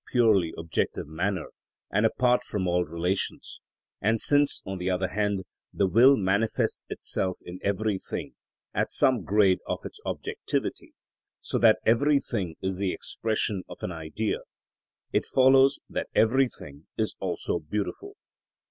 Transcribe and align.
purely 0.11 0.51
objective 0.57 1.05
manner 1.07 1.49
and 1.91 2.07
apart 2.07 2.43
from 2.43 2.67
all 2.67 2.83
relations; 2.83 3.61
and 4.01 4.19
since, 4.19 4.63
on 4.65 4.79
the 4.79 4.89
other 4.89 5.09
hand, 5.09 5.43
the 5.71 5.85
will 5.85 6.17
manifests 6.17 6.87
itself 6.89 7.37
in 7.45 7.59
everything 7.61 8.33
at 8.73 8.91
some 8.91 9.21
grade 9.23 9.59
of 9.67 9.85
its 9.85 9.99
objectivity, 10.03 10.95
so 11.39 11.59
that 11.59 11.77
everything 11.85 12.55
is 12.63 12.79
the 12.79 12.91
expression 12.91 13.61
of 13.69 13.77
an 13.81 13.91
Idea; 13.91 14.39
it 15.13 15.27
follows 15.27 15.79
that 15.87 16.07
everything 16.15 16.87
is 16.97 17.15
also 17.19 17.59
beautiful. 17.59 18.15